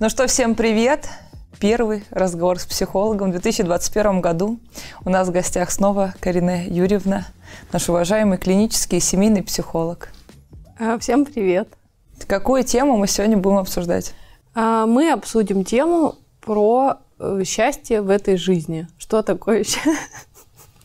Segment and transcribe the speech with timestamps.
[0.00, 1.06] Ну что, всем привет!
[1.60, 4.58] Первый разговор с психологом в 2021 году.
[5.04, 7.26] У нас в гостях снова Карина Юрьевна,
[7.72, 10.08] наш уважаемый клинический и семейный психолог.
[10.78, 11.68] А, всем привет!
[12.26, 14.14] Какую тему мы сегодня будем обсуждать?
[14.54, 18.88] А, мы обсудим тему про э, счастье в этой жизни.
[18.96, 19.92] Что такое счастье?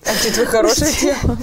[0.06, 1.38] А хорошая тема.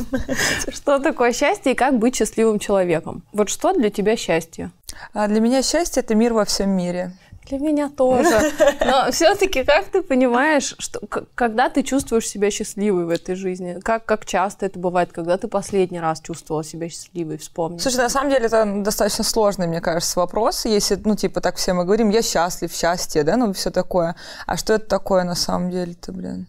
[0.69, 3.25] Что такое счастье и как быть счастливым человеком?
[3.33, 4.71] Вот что для тебя счастье?
[5.13, 7.13] А для меня счастье– это мир во всем мире.
[7.47, 8.53] Для меня тоже.
[8.81, 11.01] Но все-таки как ты понимаешь, что
[11.35, 13.79] когда ты чувствуешь себя счастливой в этой жизни?
[13.83, 17.79] Как, как часто это бывает, когда ты последний раз чувствовала себя счастливой, вспомни.
[17.79, 20.65] Слушай, на самом деле это достаточно сложный, мне кажется, вопрос.
[20.65, 24.17] Если, ну, типа, так все мы говорим, я счастлив, счастье, да, ну, все такое.
[24.47, 26.47] А что это такое на самом деле-то, блин?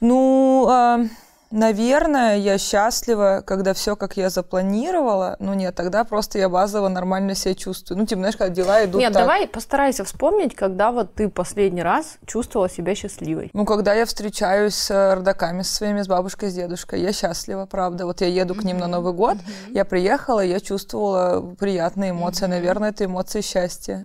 [0.00, 1.08] Ну, э,
[1.50, 5.36] Наверное, я счастлива, когда все, как я запланировала.
[5.38, 7.98] Ну нет, тогда просто я базово нормально себя чувствую.
[7.98, 9.22] Ну, типа, знаешь, когда дела идут Нет, так.
[9.22, 13.50] давай постарайся вспомнить, когда вот ты последний раз чувствовала себя счастливой.
[13.54, 17.00] Ну, когда я встречаюсь с родаками с своими, с бабушкой, с дедушкой.
[17.00, 18.04] Я счастлива, правда.
[18.04, 19.38] Вот я еду к ним на Новый год,
[19.70, 22.46] я приехала, я чувствовала приятные эмоции.
[22.46, 24.04] Наверное, это эмоции счастья.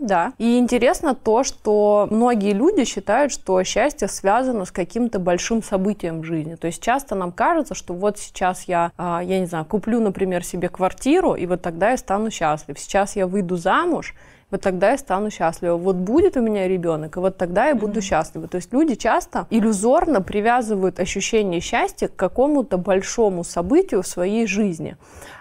[0.00, 0.32] Да.
[0.38, 6.24] И интересно то, что многие люди считают, что счастье связано с каким-то большим событием в
[6.24, 6.54] жизни.
[6.54, 10.00] То есть есть часто нам кажется, что вот сейчас я, а, я не знаю, куплю,
[10.00, 12.78] например, себе квартиру, и вот тогда я стану счастлив.
[12.78, 14.14] Сейчас я выйду замуж,
[14.50, 15.76] вот тогда я стану счастлива.
[15.76, 18.02] Вот будет у меня ребенок, и вот тогда я буду mm-hmm.
[18.02, 18.48] счастлива.
[18.48, 24.96] То есть люди часто иллюзорно привязывают ощущение счастья к какому-то большому событию в своей жизни.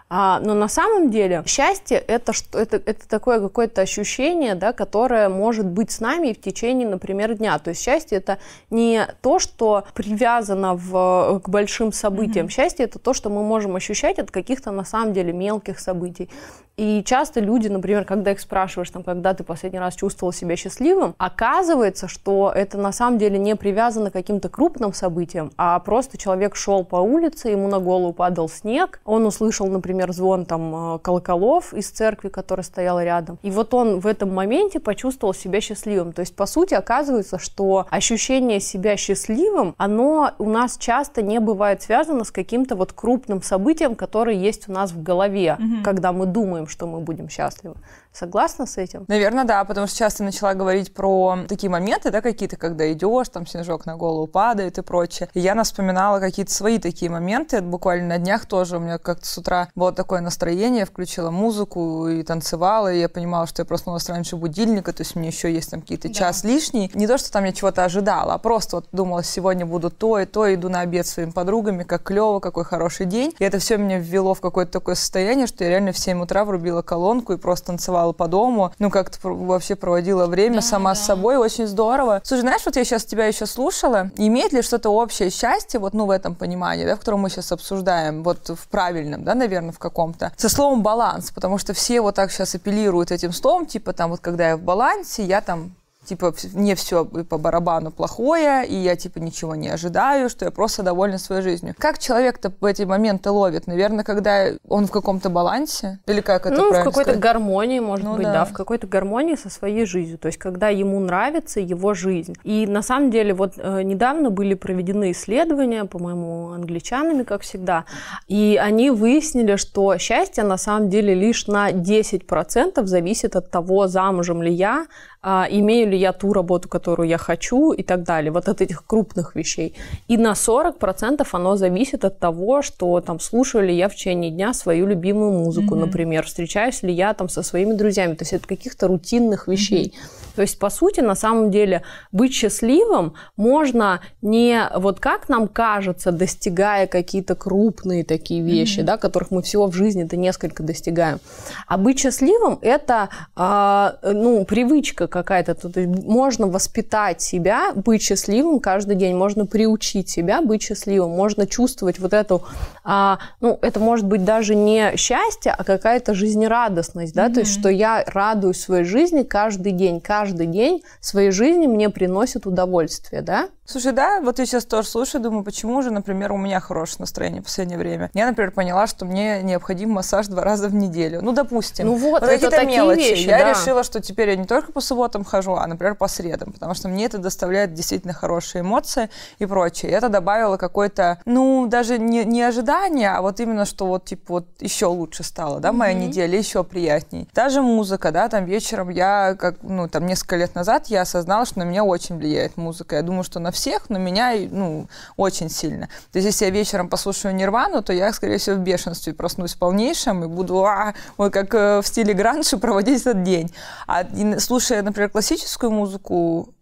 [0.10, 5.28] А, но на самом деле счастье это, что, это, это такое какое-то ощущение, да, которое
[5.28, 7.60] может быть с нами в течение, например, дня.
[7.60, 8.38] То есть счастье это
[8.70, 12.46] не то, что привязано в, к большим событиям.
[12.46, 12.52] Mm-hmm.
[12.52, 16.30] Счастье это то, что мы можем ощущать от каких-то на самом деле мелких событий.
[16.78, 21.16] И часто люди, например, когда их спрашиваешь, там, когда ты последний раз чувствовал себя счастливым,
[21.18, 26.56] оказывается, что это на самом деле не привязано к каким-то крупным событиям, а просто человек
[26.56, 31.74] шел по улице, ему на голову падал снег, он услышал, например, звон там э, колоколов
[31.74, 36.14] из церкви, которая стояла рядом, и вот он в этом моменте почувствовал себя счастливым.
[36.14, 41.82] То есть, по сути, оказывается, что ощущение себя счастливым, оно у нас часто не бывает
[41.82, 45.84] связано с каким-то вот крупным событием, которое есть у нас в голове, mm-hmm.
[45.84, 47.76] когда мы думаем, что мы будем счастливы.
[48.18, 49.06] Согласна с этим?
[49.08, 53.46] Наверное, да, потому что часто начала говорить про такие моменты, да, какие-то, когда идешь, там
[53.46, 55.30] снежок на голову падает и прочее.
[55.36, 57.62] И я вспоминала какие-то свои такие моменты.
[57.62, 62.24] Буквально на днях тоже у меня как-то с утра было такое настроение, включила музыку и
[62.24, 65.82] танцевала, и я понимала, что я проснулась раньше будильника, то есть мне еще есть там
[65.82, 66.14] какие-то да.
[66.16, 66.90] час лишний.
[66.96, 70.26] Не то, что там я чего-то ожидала, а просто вот думала, сегодня буду то и
[70.26, 73.36] то, иду на обед с своими подругами, как клево, какой хороший день.
[73.38, 76.46] И это все меня ввело в какое-то такое состояние, что я реально в 7 утра
[76.46, 80.92] врубила колонку и просто танцевала гуляла по дому, ну, как-то вообще проводила время да, сама
[80.92, 80.96] да.
[80.96, 82.22] с собой, очень здорово.
[82.24, 86.06] Слушай, знаешь, вот я сейчас тебя еще слушала, имеет ли что-то общее счастье, вот, ну,
[86.06, 89.80] в этом понимании, да, в котором мы сейчас обсуждаем, вот в правильном, да, наверное, в
[89.80, 94.12] каком-то, со словом баланс, потому что все вот так сейчас апеллируют этим словом, типа, там,
[94.12, 95.72] вот, когда я в балансе, я там
[96.08, 100.84] типа, мне все по барабану плохое, и я, типа, ничего не ожидаю, что я просто
[100.84, 101.76] довольна своей жизнью.
[101.78, 103.68] Как человек-то в эти моменты ловит?
[103.68, 106.00] Наверное, когда он в каком-то балансе?
[106.08, 108.34] Или как это Ну, в какой-то гармонии, может ну, быть, да.
[108.34, 110.18] да, в какой-то гармонии со своей жизнью.
[110.18, 112.36] То есть, когда ему нравится его жизнь.
[112.44, 117.86] И на самом деле, вот э, недавно были проведены исследования, по-моему, англичанами, как всегда,
[118.28, 124.42] и они выяснили, что счастье на самом деле лишь на 10% зависит от того, замужем
[124.42, 124.86] ли я,
[125.22, 128.32] а, имею ли я ту работу, которую я хочу и так далее.
[128.32, 129.76] Вот от этих крупных вещей.
[130.08, 134.54] И на 40% оно зависит от того, что там слушаю ли я в течение дня
[134.54, 135.86] свою любимую музыку, mm-hmm.
[135.86, 138.14] например, встречаюсь ли я там со своими друзьями.
[138.14, 139.88] То есть это каких-то рутинных вещей.
[139.88, 140.36] Mm-hmm.
[140.36, 146.12] То есть, по сути, на самом деле, быть счастливым можно не вот как нам кажется,
[146.12, 148.84] достигая какие-то крупные такие вещи, mm-hmm.
[148.84, 151.20] да, которых мы всего в жизни-то несколько достигаем.
[151.68, 155.56] А быть счастливым– это, э, ну, привычка какая-то.
[155.56, 162.00] Тут можно воспитать себя, быть счастливым каждый день, можно приучить себя быть счастливым, можно чувствовать
[162.00, 162.44] вот эту,
[162.84, 167.34] а, ну, это может быть даже не счастье, а какая-то жизнерадостность, да, mm-hmm.
[167.34, 172.46] то есть, что я радуюсь своей жизни каждый день, каждый день своей жизни мне приносит
[172.46, 173.50] удовольствие, да.
[173.70, 177.42] Слушай, да, вот я сейчас тоже слушаю, думаю, почему же, например, у меня хорошее настроение
[177.42, 178.10] в последнее время.
[178.14, 181.20] Я, например, поняла, что мне необходим массаж два раза в неделю.
[181.22, 181.88] Ну, допустим.
[181.88, 183.00] Ну вот, вот это такие мелочи.
[183.00, 183.50] Вещи, я да.
[183.50, 186.74] решила, что теперь я не только по субботам, субботам хожу, а, например, по средам, потому
[186.74, 189.92] что мне это доставляет действительно хорошие эмоции и прочее.
[189.92, 194.34] И это добавило какой-то, ну, даже не, не ожидание, а вот именно, что вот, типа,
[194.34, 196.08] вот еще лучше стало, да, моя mm-hmm.
[196.08, 197.28] неделя, еще приятней.
[197.36, 201.60] Даже музыка, да, там вечером я, как, ну, там, несколько лет назад я осознала, что
[201.60, 202.96] на меня очень влияет музыка.
[202.96, 205.90] Я думаю, что на всех, но меня, ну, очень сильно.
[206.12, 210.24] То есть, если я вечером послушаю Нирвану, то я, скорее всего, в бешенстве проснусь полнейшем
[210.24, 213.52] и буду, а, вот как э, в стиле гранжи проводить этот день.
[213.86, 214.04] А
[214.40, 216.54] слушая, например, классическую музыку,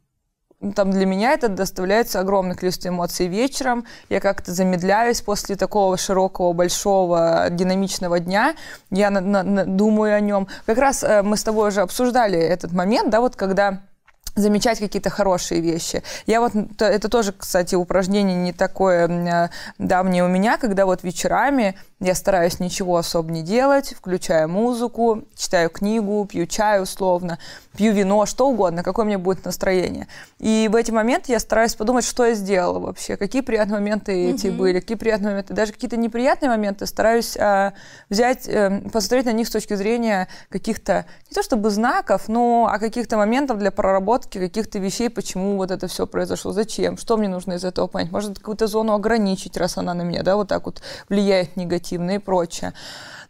[0.76, 3.86] там для меня это доставляется огромное количество эмоций вечером.
[4.10, 8.56] Я как-то замедляюсь после такого широкого, большого, динамичного дня.
[8.90, 10.48] Я на, на, на, думаю о нем.
[10.66, 13.82] Как раз э, мы с тобой уже обсуждали этот момент, да, вот когда
[14.36, 16.04] замечать какие-то хорошие вещи.
[16.26, 21.78] Я вот, это тоже, кстати, упражнение не такое э, давнее у меня, когда вот вечерами
[22.06, 27.40] я стараюсь ничего особо не делать, включаю музыку, читаю книгу, пью чай условно,
[27.76, 30.08] пью вино, что угодно, какое мне будет настроение.
[30.40, 34.36] И в эти моменты я стараюсь подумать, что я сделала вообще, какие приятные моменты mm-hmm.
[34.36, 37.74] эти были, какие приятные моменты, даже какие-то неприятные моменты стараюсь а,
[38.10, 42.78] взять, а, посмотреть на них с точки зрения каких-то, не то чтобы знаков, но а
[42.78, 47.54] каких-то моментов для проработки каких-то вещей, почему вот это все произошло, зачем, что мне нужно
[47.54, 48.12] из этого понять.
[48.12, 52.16] Может, какую-то зону ограничить, раз она на меня, да, вот так вот влияет негативно негативно
[52.16, 52.74] и прочее.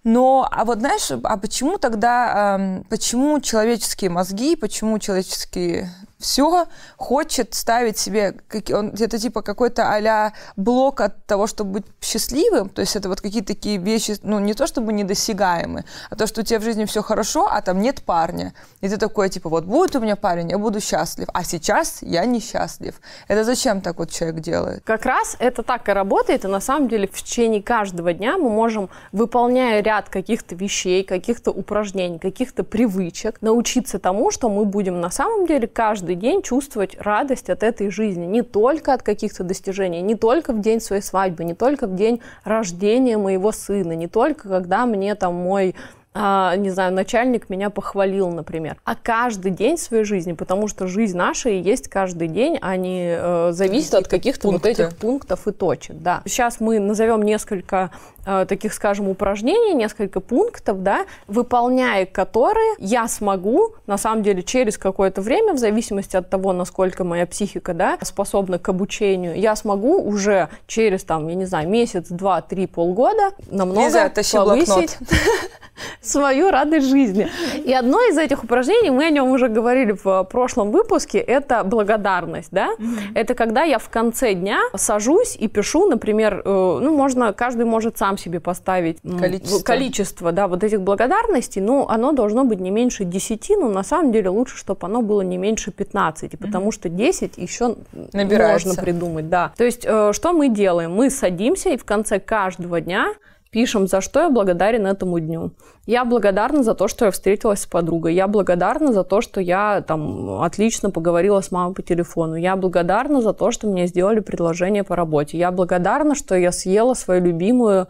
[0.04, 5.90] Но, а вот знаешь, а почему тогда, почему человеческие мозги, почему человеческие
[6.26, 6.66] все
[6.98, 8.36] хочет ставить себе,
[8.74, 13.22] он, это типа какой-то а блок от того, чтобы быть счастливым, то есть это вот
[13.22, 16.86] какие-то такие вещи, ну не то чтобы недосягаемые, а то, что у тебя в жизни
[16.86, 20.50] все хорошо, а там нет парня, и ты такой типа вот будет у меня парень,
[20.50, 23.00] я буду счастлив, а сейчас я несчастлив.
[23.28, 24.84] Это зачем так вот человек делает?
[24.84, 28.50] Как раз это так и работает, и на самом деле в течение каждого дня мы
[28.50, 35.12] можем, выполняя ряд каких-то вещей, каких-то упражнений, каких-то привычек, научиться тому, что мы будем на
[35.12, 40.02] самом деле каждый каждый день чувствовать радость от этой жизни, не только от каких-то достижений,
[40.02, 44.50] не только в день своей свадьбы, не только в день рождения моего сына, не только
[44.50, 45.76] когда мне там мой
[46.18, 51.18] а, не знаю, начальник меня похвалил, например, а каждый день своей жизни, потому что жизнь
[51.18, 55.52] наша и есть каждый день, а не э, зависит от каких-то вот этих пунктов и
[55.52, 56.22] точек, да.
[56.26, 57.92] Сейчас мы назовем несколько
[58.26, 64.78] э, таких, скажем, упражнений, несколько пунктов, да, выполняя которые я смогу, на самом деле, через
[64.78, 70.02] какое-то время, в зависимости от того, насколько моя психика, да, способна к обучению, я смогу
[70.02, 74.98] уже через, там, я не знаю, месяц, два, три, полгода намного Лиза, повысить
[76.08, 77.28] свою радость жизни.
[77.64, 82.50] И одно из этих упражнений, мы о нем уже говорили в прошлом выпуске, это благодарность,
[82.52, 82.70] да?
[83.14, 87.98] Это когда я в конце дня сажусь и пишу, например, э, ну, можно, каждый может
[87.98, 93.04] сам себе поставить количество, количество да, вот этих благодарностей, но оно должно быть не меньше
[93.04, 97.38] 10, но на самом деле лучше, чтобы оно было не меньше 15, потому что 10
[97.38, 97.76] еще
[98.14, 98.68] Набирается.
[98.68, 99.54] можно придумать, да.
[99.58, 100.94] То есть, э, что мы делаем?
[100.94, 103.14] Мы садимся и в конце каждого дня
[103.56, 105.52] пишем, за что я благодарен этому дню.
[105.86, 108.14] Я благодарна за то, что я встретилась с подругой.
[108.14, 112.36] Я благодарна за то, что я там отлично поговорила с мамой по телефону.
[112.36, 115.38] Я благодарна за то, что мне сделали предложение по работе.
[115.38, 117.86] Я благодарна, что я съела свою любимую э,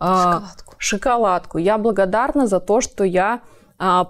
[0.00, 0.74] шоколадку.
[0.78, 1.58] шоколадку.
[1.58, 3.40] Я благодарна за то, что я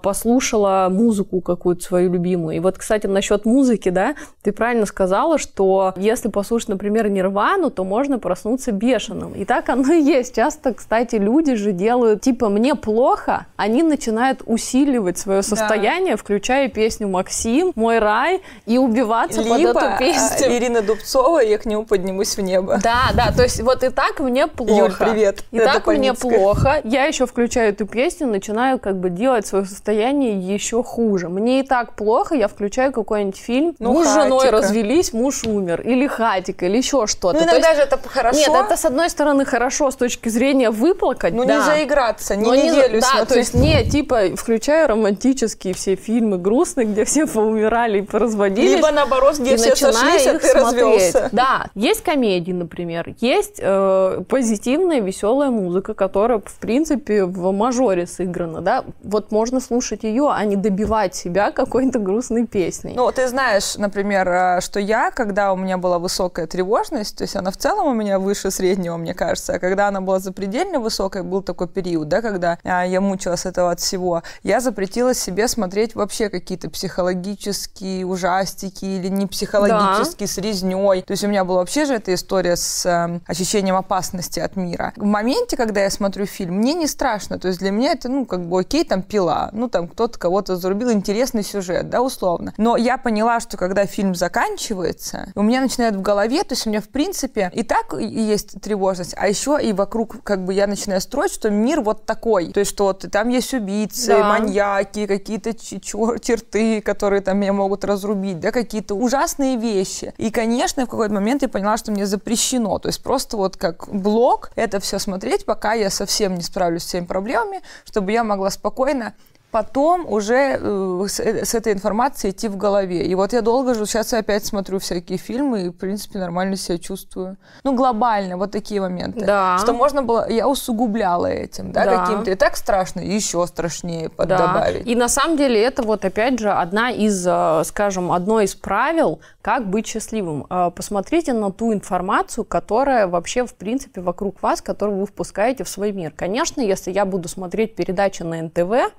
[0.01, 2.55] послушала музыку какую-то свою любимую.
[2.55, 7.83] И вот, кстати, насчет музыки, да, ты правильно сказала, что если послушать, например, Нирвану, то
[7.83, 9.33] можно проснуться бешеным.
[9.33, 10.35] И так оно и есть.
[10.35, 16.17] Часто, кстати, люди же делают, типа, мне плохо, они начинают усиливать свое состояние, да.
[16.17, 20.47] включая песню «Максим», «Мой рай» и убиваться Либо под эту песню.
[20.55, 22.79] Ирина Дубцова, я к нему поднимусь в небо.
[22.81, 24.73] Да, да, то есть вот и так мне плохо.
[24.73, 25.43] Юль, привет.
[25.51, 26.81] И так мне плохо.
[26.83, 31.29] Я еще включаю эту песню, начинаю как бы делать свое состояние еще хуже.
[31.29, 35.81] Мне и так плохо, я включаю какой-нибудь фильм, ну, муж с женой развелись, муж умер,
[35.81, 37.37] или хатик, или еще что-то.
[37.39, 38.37] Ну, иногда есть, же это хорошо.
[38.39, 41.57] Нет, это с одной стороны хорошо с точки зрения выплакать, Ну, да.
[41.57, 46.37] не заиграться, не Но неделю не, Да, то есть не, типа, включаю романтические все фильмы
[46.37, 48.75] грустные, где все поумирали и поразводились.
[48.75, 50.81] Либо наоборот, где все сошлись, а ты смотреть.
[50.83, 51.29] развелся.
[51.31, 58.61] Да, есть комедии, например, есть э, позитивная, веселая музыка, которая, в принципе, в мажоре сыграна,
[58.61, 62.93] да, вот можно слушать ее, а не добивать себя какой-то грустной песней.
[62.95, 67.35] Ну, ты знаешь, например, э, что я, когда у меня была высокая тревожность, то есть
[67.35, 71.21] она в целом у меня выше среднего, мне кажется, а когда она была запредельно высокой,
[71.21, 75.93] был такой период, да, когда а, я мучилась этого от всего, я запретила себе смотреть
[75.93, 80.33] вообще какие-то психологические ужастики или не психологические, да.
[80.33, 81.03] с резней.
[81.03, 84.91] То есть у меня была вообще же эта история с э, ощущением опасности от мира.
[84.95, 87.37] В моменте, когда я смотрю фильм, мне не страшно.
[87.37, 89.49] То есть для меня это, ну, как бы окей, там пила дела.
[89.53, 92.53] Ну, там кто-то кого-то зарубил, интересный сюжет, да, условно.
[92.57, 96.69] Но я поняла, что когда фильм заканчивается, у меня начинает в голове, то есть у
[96.69, 101.01] меня, в принципе, и так есть тревожность, а еще и вокруг, как бы, я начинаю
[101.01, 102.51] строить, что мир вот такой.
[102.51, 104.29] То есть, что вот, там есть убийцы, да.
[104.29, 110.13] маньяки, какие-то черты, которые там меня могут разрубить, да, какие-то ужасные вещи.
[110.17, 112.79] И, конечно, в какой-то момент я поняла, что мне запрещено.
[112.79, 116.87] То есть просто вот как блог это все смотреть, пока я совсем не справлюсь с
[116.87, 119.13] всеми проблемами, чтобы я могла спокойно
[119.55, 123.05] потом уже э, с, э, с этой информацией идти в голове.
[123.05, 126.57] И вот я долго же, сейчас я опять смотрю всякие фильмы и, в принципе, нормально
[126.57, 127.37] себя чувствую.
[127.63, 129.25] Ну, глобально, вот такие моменты.
[129.25, 129.57] Да.
[129.59, 132.03] Что можно было, я усугубляла этим, да, да.
[132.03, 132.31] каким-то.
[132.31, 134.25] И так страшно, еще страшнее да.
[134.25, 134.85] добавить.
[134.85, 139.21] И на самом деле это вот, опять же, одна из, э, скажем, одно из правил,
[139.41, 140.47] как быть счастливым.
[140.75, 145.93] Посмотрите на ту информацию, которая вообще, в принципе, вокруг вас, которую вы впускаете в свой
[145.93, 146.11] мир.
[146.13, 148.91] Конечно, если я буду смотреть передачи на НТВ,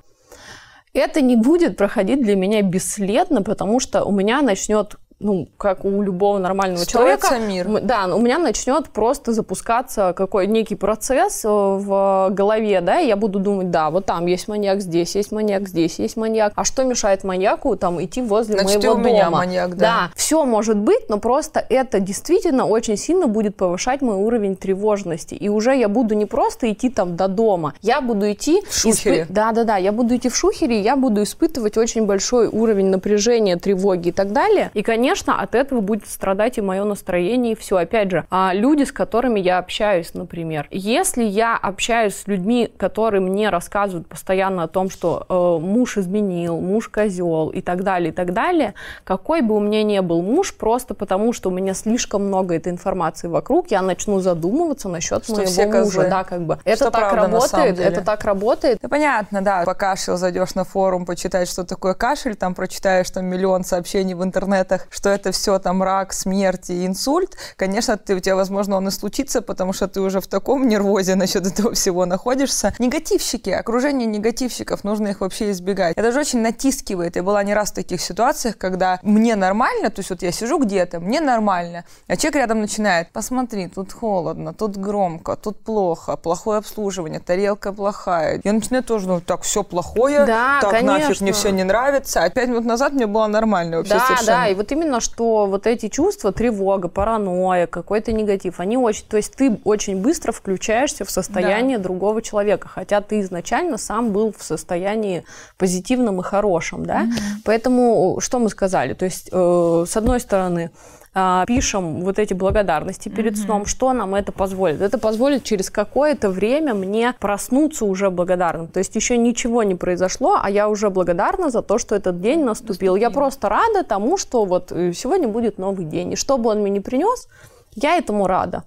[0.97, 6.03] это не будет проходить для меня бесследно, потому что у меня начнет ну, как у
[6.03, 7.51] любого нормального Строится человека.
[7.51, 7.81] мир.
[7.81, 13.17] Да, у меня начнет просто запускаться какой некий процесс э, в голове, да, и я
[13.17, 16.53] буду думать, да, вот там есть маньяк, здесь есть маньяк, здесь есть маньяк.
[16.55, 19.09] А что мешает маньяку там идти возле Значит, моего у дома?
[19.09, 19.87] меня маньяк, да.
[19.87, 25.35] Да, все может быть, но просто это действительно очень сильно будет повышать мой уровень тревожности.
[25.35, 28.63] И уже я буду не просто идти там до дома, я буду идти...
[28.69, 29.23] В шухере.
[29.23, 29.33] Испы...
[29.33, 33.57] Да, да, да, я буду идти в шухере, я буду испытывать очень большой уровень напряжения,
[33.57, 34.71] тревоги и так далее.
[34.75, 37.77] И, конечно, конечно, от этого будет страдать и мое настроение, и все.
[37.77, 43.21] Опять же, а люди, с которыми я общаюсь, например, если я общаюсь с людьми, которые
[43.21, 48.13] мне рассказывают постоянно о том, что э, муж изменил, муж козел и так далее, и
[48.13, 52.27] так далее, какой бы у меня ни был муж, просто потому что у меня слишком
[52.27, 56.09] много этой информации вокруг, я начну задумываться насчет что моего все мужа.
[56.11, 56.59] Да, как бы.
[56.65, 58.79] Это что так работает, это так работает.
[58.83, 59.63] Да, понятно, да.
[59.65, 64.89] Покашлял, зайдешь на форум, почитать, что такое кашель, там прочитаешь там миллион сообщений в интернетах,
[64.97, 68.91] что это все там рак, смерть и инсульт, конечно, ты, у тебя, возможно, он и
[68.91, 72.75] случится, потому что ты уже в таком нервозе насчет этого всего находишься.
[72.79, 75.97] Негативщики, окружение негативщиков, нужно их вообще избегать.
[75.97, 77.17] Это же очень натискивает.
[77.17, 80.59] Я была не раз в таких ситуациях, когда мне нормально, то есть вот я сижу
[80.59, 86.59] где-то, мне нормально, а человек рядом начинает, посмотри, тут холодно, тут громко, тут плохо, плохое
[86.59, 88.41] обслуживание, тарелка плохая.
[88.45, 90.99] Я начинаю тоже, ну, так, все плохое, да, так конечно.
[90.99, 92.23] нафиг мне все не нравится.
[92.23, 94.27] А пять минут назад мне было нормально вообще да, совершенно.
[94.27, 99.17] Да, и вот именно что вот эти чувства, тревога, паранойя, какой-то негатив, они очень, то
[99.17, 101.85] есть ты очень быстро включаешься в состояние да.
[101.85, 105.25] другого человека, хотя ты изначально сам был в состоянии
[105.59, 107.03] позитивном и хорошем, да.
[107.03, 107.43] Mm-hmm.
[107.45, 108.95] Поэтому что мы сказали?
[108.95, 110.71] То есть э, с одной стороны
[111.19, 113.45] а, пишем вот эти благодарности перед mm-hmm.
[113.45, 114.83] сном, что нам это позволит?
[114.83, 118.69] Это позволит через какое-то время мне проснуться уже благодарным.
[118.69, 122.45] То есть еще ничего не произошло, а я уже благодарна за то, что этот день
[122.45, 122.67] наступил.
[122.69, 122.97] наступил.
[122.97, 126.13] Я просто рада тому, что вот э, сегодня будет новый день.
[126.13, 127.29] И что бы он мне не принес,
[127.75, 128.65] я этому рада.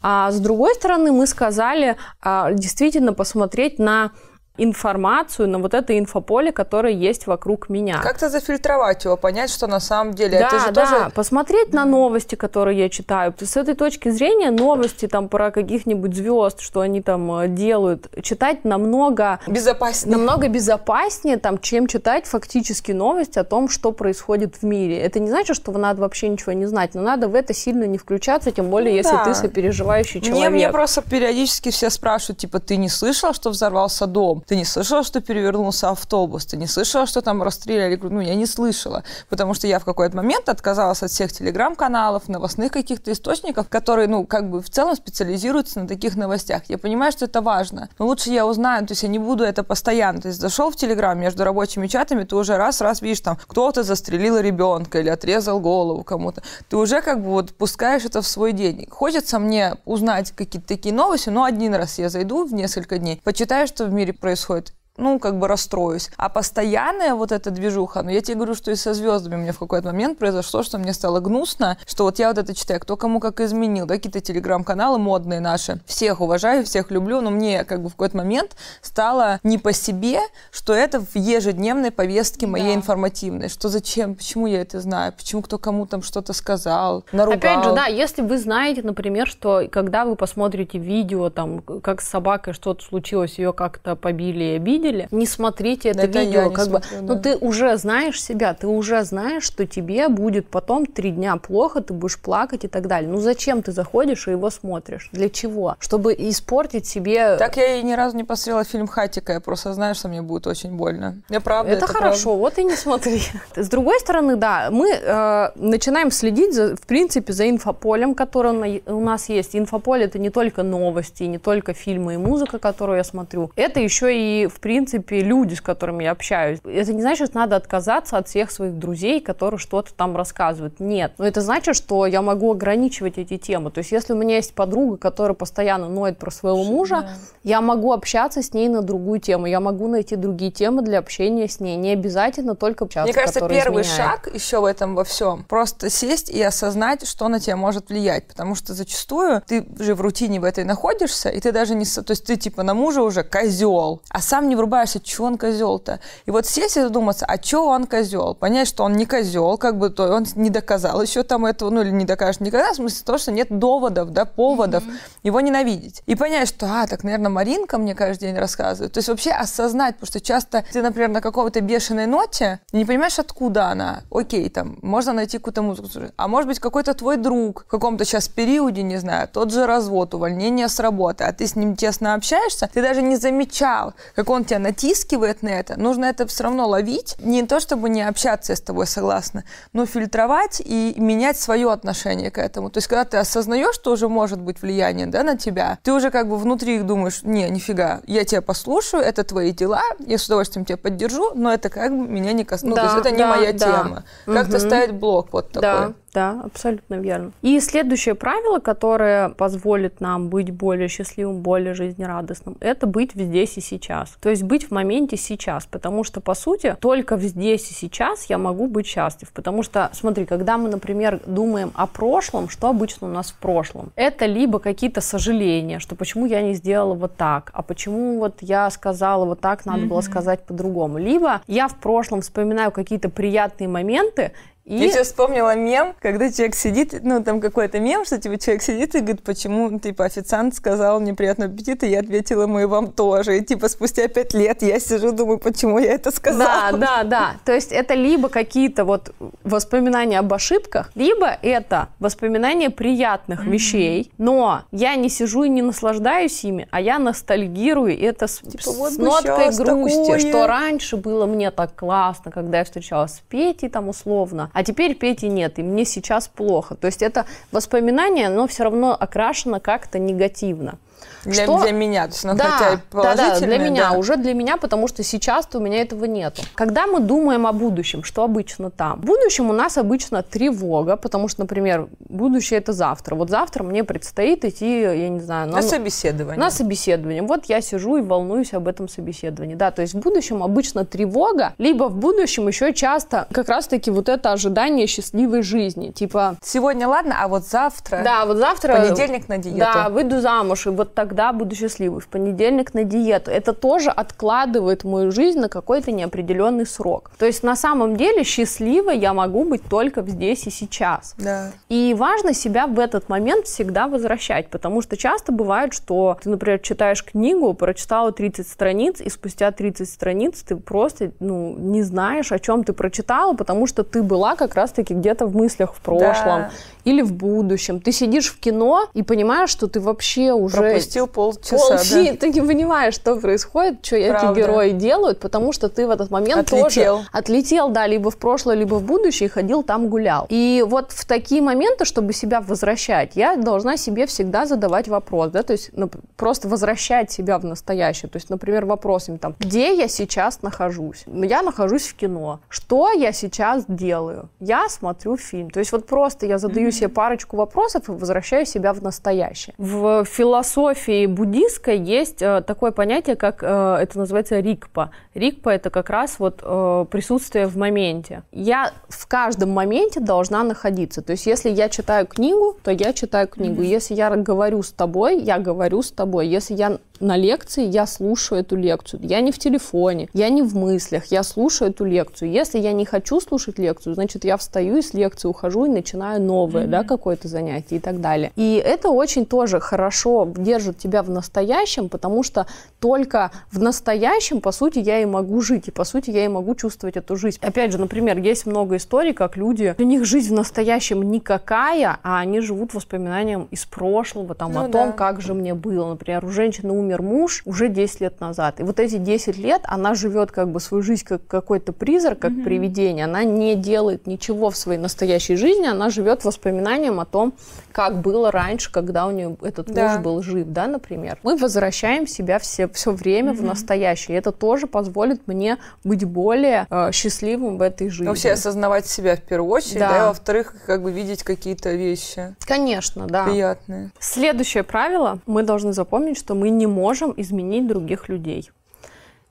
[0.00, 4.10] А с другой стороны, мы сказали а, действительно посмотреть на
[4.58, 8.00] информацию на вот это инфополе, которое есть вокруг меня.
[8.02, 10.38] Как-то зафильтровать его, понять, что на самом деле.
[10.38, 11.10] Да, это же да, тоже...
[11.14, 13.34] посмотреть на новости, которые я читаю.
[13.38, 18.64] С этой точки зрения новости там про каких-нибудь звезд, что они там э, делают, читать
[18.64, 25.00] намного безопаснее, намного безопаснее, там, чем читать фактически новости о том, что происходит в мире.
[25.00, 27.98] Это не значит, что надо вообще ничего не знать, но надо в это сильно не
[27.98, 29.24] включаться, тем более, ну, если да.
[29.24, 30.50] ты сопереживающий человек.
[30.50, 34.42] Мне, мне просто периодически все спрашивают, типа, ты не слышал, что взорвался дом?
[34.48, 36.46] Ты не слышала, что перевернулся автобус?
[36.46, 37.96] Ты не слышала, что там расстреляли?
[38.02, 42.72] Ну, я не слышала, потому что я в какой-то момент отказалась от всех телеграм-каналов, новостных
[42.72, 46.62] каких-то источников, которые, ну, как бы в целом специализируются на таких новостях.
[46.68, 49.62] Я понимаю, что это важно, но лучше я узнаю, то есть я не буду это
[49.62, 50.22] постоянно.
[50.22, 54.38] То есть зашел в телеграм между рабочими чатами, ты уже раз-раз видишь там, кто-то застрелил
[54.38, 56.42] ребенка или отрезал голову кому-то.
[56.70, 58.86] Ты уже как бы вот пускаешь это в свой день.
[58.88, 63.66] Хочется мне узнать какие-то такие новости, но один раз я зайду в несколько дней, почитаю,
[63.66, 66.10] что в мире происходит, происходит ну, как бы расстроюсь.
[66.16, 69.58] А постоянная вот эта движуха, ну, я тебе говорю, что и со звездами меня в
[69.58, 73.20] какой-то момент произошло, что мне стало гнусно, что вот я вот это читаю, кто кому
[73.20, 75.80] как изменил, да, какие-то телеграм-каналы модные наши.
[75.86, 80.20] Всех уважаю, всех люблю, но мне как бы в какой-то момент стало не по себе,
[80.50, 82.74] что это в ежедневной повестке моей да.
[82.74, 83.48] информативной.
[83.48, 87.38] Что зачем, почему я это знаю, почему кто кому там что-то сказал, наругал.
[87.38, 92.08] Опять же, да, если вы знаете, например, что когда вы посмотрите видео, там, как с
[92.08, 96.50] собакой что-то случилось, ее как-то побили и обидели, видели, не смотрите это, Это видео.
[96.50, 97.20] как бы, смотрю, ну да.
[97.20, 101.92] ты уже знаешь себя, ты уже знаешь, что тебе будет потом три дня плохо, ты
[101.92, 103.10] будешь плакать и так далее.
[103.10, 105.08] Ну зачем ты заходишь и его смотришь?
[105.12, 105.76] Для чего?
[105.80, 107.36] Чтобы испортить себе...
[107.36, 110.46] Так я и ни разу не посмотрела фильм «Хатика», я просто знаю, что мне будет
[110.46, 111.16] очень больно.
[111.28, 113.22] Я правда, это, это хорошо, вот и не смотри.
[113.56, 119.00] С другой стороны, да, мы э, начинаем следить, за, в принципе, за инфополем, которое у
[119.00, 119.56] нас есть.
[119.56, 123.50] Инфополе это не только новости, не только фильмы и музыка, которую я смотрю.
[123.56, 124.77] Это еще и, в принципе,
[125.10, 126.58] люди, с которыми я общаюсь.
[126.64, 130.80] Это не значит, что надо отказаться от всех своих друзей, которые что-то там рассказывают.
[130.80, 131.12] Нет.
[131.18, 133.70] Но это значит, что я могу ограничивать эти темы.
[133.70, 137.08] То есть, если у меня есть подруга, которая постоянно ноет про своего мужа, Да.
[137.44, 139.46] я могу общаться с ней на другую тему.
[139.46, 141.76] Я могу найти другие темы для общения с ней.
[141.76, 144.10] Не обязательно только общаться, Мне кажется, первый изменяет.
[144.24, 148.26] шаг еще в этом во всем просто сесть и осознать, что на тебя может влиять,
[148.26, 152.10] потому что зачастую ты же в рутине в этой находишься, и ты даже не, то
[152.10, 154.67] есть ты типа на мужа уже козел, а сам не врубаешься,
[155.04, 156.00] что он козел-то.
[156.26, 159.78] И вот сесть и задуматься, а что он козел, понять, что он не козел, как
[159.78, 163.04] бы то он не доказал еще там этого, ну или не докажет никогда, в смысле
[163.04, 164.84] того, что нет доводов, да, поводов
[165.22, 166.02] его ненавидеть.
[166.06, 168.92] И понять, что, а, так, наверное, Маринка мне каждый день рассказывает.
[168.92, 173.18] То есть вообще осознать, потому что часто ты, например, на какой-то бешеной ноте, не понимаешь,
[173.18, 174.02] откуда она.
[174.10, 178.28] Окей, там, можно найти какую-то музыку, а может быть какой-то твой друг в каком-то сейчас
[178.28, 182.68] периоде, не знаю, тот же развод, увольнение с работы, а ты с ним тесно общаешься,
[182.72, 185.78] ты даже не замечал, как он тебя натискивает на это.
[185.78, 187.16] Нужно это все равно ловить.
[187.20, 192.30] Не то, чтобы не общаться, я с тобой согласна, но фильтровать и менять свое отношение
[192.30, 192.70] к этому.
[192.70, 196.10] То есть, когда ты осознаешь, что уже может быть влияние да, на тебя, ты уже
[196.10, 200.64] как бы внутри думаешь, не, нифига, я тебя послушаю, это твои дела, я с удовольствием
[200.64, 202.46] тебя поддержу, но это как бы меня не.
[202.62, 203.58] Ну, Да, то есть, это не да, моя да.
[203.58, 204.04] тема.
[204.24, 205.60] Как-то ставить блок вот такой.
[205.62, 207.30] Да, да, абсолютно верно.
[207.42, 213.60] И следующее правило, которое позволит нам быть более счастливым, более жизнерадостным, это быть здесь и
[213.60, 214.16] сейчас.
[214.20, 218.36] То есть быть в моменте сейчас, потому что, по сути, только здесь и сейчас я
[218.36, 219.30] могу быть счастлив.
[219.32, 223.92] Потому что, смотри, когда мы, например, думаем о прошлом, что обычно у нас в прошлом?
[223.94, 228.68] Это либо какие-то сожаления, что почему я не сделала вот так, а почему вот я
[228.70, 230.98] сказала вот так, надо было сказать по-другому.
[230.98, 234.32] Либо я в прошлом вспоминаю какие-то приятные моменты,
[234.68, 234.76] и...
[234.76, 238.94] Я сейчас вспомнила мем, когда человек сидит, ну, там какой-то мем, что типа человек сидит
[238.94, 242.92] и говорит, почему, типа, официант сказал мне приятного аппетита, и я ответила ему и вам
[242.92, 243.38] тоже.
[243.38, 246.72] И типа спустя пять лет я сижу, думаю, почему я это сказала.
[246.72, 247.32] Да, да, да.
[247.46, 254.64] То есть это либо какие-то вот воспоминания об ошибках, либо это воспоминания приятных вещей, но
[254.70, 258.92] я не сижу и не наслаждаюсь ими, а я ностальгирую, и это с, Типа, вот
[258.92, 260.18] с ноткой грусти, такое.
[260.18, 264.96] что раньше было мне так классно, когда я встречалась с Петей там условно, а теперь
[264.96, 266.74] Пети нет, и мне сейчас плохо.
[266.74, 270.80] То есть это воспоминание, но все равно окрашено как-то негативно.
[271.24, 271.62] Для, Что?
[271.62, 272.06] для меня.
[272.06, 273.98] То есть, ну, Да, хотя и да, да, для меня, да.
[273.98, 276.42] уже для меня, потому что сейчас-то у меня этого нету.
[276.54, 279.00] Когда мы думаем о будущем, что обычно там?
[279.00, 283.14] В будущем у нас обычно тревога, потому что, например, будущее это завтра.
[283.14, 286.38] Вот завтра мне предстоит идти, я не знаю, На собеседование.
[286.38, 287.22] на собеседование.
[287.22, 289.54] Вот я сижу и волнуюсь об этом собеседовании.
[289.54, 294.08] Да, то есть в будущем обычно тревога, либо в будущем еще часто как раз-таки вот
[294.08, 295.90] это ожидание счастливой жизни.
[295.90, 298.02] Типа, Сегодня ладно, а вот завтра...
[298.04, 298.76] да, вот завтра...
[298.76, 299.58] Понедельник на диету.
[299.58, 302.00] Да, выйду замуж, и вот тогда буду счастливой.
[302.00, 303.30] В понедельник на диету.
[303.30, 307.10] Это тоже откладывает мою жизнь на какой-то неопределенный срок.
[307.18, 311.14] То есть на самом деле счастливой я могу быть только здесь и сейчас.
[311.18, 311.50] Да.
[311.68, 316.58] И важно себя в этот момент всегда возвращать, потому что часто бывает, что ты, например,
[316.60, 322.38] читаешь книгу, прочитала 30 страниц, и спустя 30 страниц ты просто ну, не знаешь, о
[322.38, 326.50] чем ты прочитала, потому что ты была как раз-таки где-то в мыслях в прошлом Да.
[326.88, 327.80] Или в будущем.
[327.80, 332.16] Ты сидишь в кино и понимаешь, что ты вообще уже Пропустил полчаса, полфи- да.
[332.20, 334.40] ты не понимаешь, что происходит, что эти Правда.
[334.40, 336.96] герои делают, потому что ты в этот момент Отлетел.
[336.96, 340.26] тоже отлетел, да, либо в прошлое, либо в будущее, и ходил там гулял.
[340.30, 345.42] И вот в такие моменты, чтобы себя возвращать, я должна себе всегда задавать вопрос, да,
[345.42, 345.70] то есть
[346.16, 348.08] просто возвращать себя в настоящее.
[348.08, 351.02] То есть, например, вопросами там, где я сейчас нахожусь?
[351.06, 352.40] Ну, Я нахожусь в кино.
[352.48, 354.28] Что я сейчас делаю?
[354.40, 355.50] Я смотрю фильм.
[355.50, 359.54] То есть вот просто я задаю себе парочку вопросов и возвращаю себя в настоящее.
[359.58, 364.90] В философии буддийской есть э, такое понятие, как э, это называется рикпа.
[365.14, 368.22] Рикпа это как раз вот э, присутствие в моменте.
[368.32, 371.02] Я в каждом моменте должна находиться.
[371.02, 373.62] То есть если я читаю книгу, то я читаю книгу.
[373.62, 376.28] Если я говорю с тобой, я говорю с тобой.
[376.28, 379.00] Если я на лекции, я слушаю эту лекцию.
[379.02, 382.30] Я не в телефоне, я не в мыслях, я слушаю эту лекцию.
[382.30, 386.20] Если я не хочу слушать лекцию, значит, я встаю и с лекции ухожу и начинаю
[386.22, 386.70] новое, mm-hmm.
[386.70, 388.32] да, какое-то занятие и так далее.
[388.36, 392.46] И это очень тоже хорошо держит тебя в настоящем, потому что
[392.80, 396.54] только в настоящем, по сути, я и могу жить, и по сути, я и могу
[396.54, 397.38] чувствовать эту жизнь.
[397.40, 402.18] Опять же, например, есть много историй, как люди, у них жизнь в настоящем никакая, а
[402.20, 405.90] они живут воспоминанием из прошлого, там, ну, о том, как же мне было.
[405.90, 408.60] Например, у женщины умер муж уже 10 лет назад.
[408.60, 412.32] И вот эти 10 лет она живет как бы свою жизнь как какой-то призрак, как
[412.32, 412.44] mm-hmm.
[412.44, 413.04] привидение.
[413.04, 417.34] Она не делает ничего в своей настоящей жизни, она живет воспоминанием о том,
[417.72, 419.92] как было раньше, когда у нее этот да.
[419.92, 421.18] муж был жив, да, например.
[421.22, 423.36] Мы возвращаем себя все, все время mm-hmm.
[423.36, 424.16] в настоящее.
[424.16, 428.08] И это тоже позволит мне быть более э, счастливым в этой жизни.
[428.08, 432.34] Вообще осознавать себя в первую очередь, да, да и во-вторых, как бы видеть какие-то вещи.
[432.46, 433.24] Конечно, да.
[433.24, 433.90] Приятные.
[433.98, 435.20] Следующее правило.
[435.26, 438.50] Мы должны запомнить, что мы не можем изменить других людей.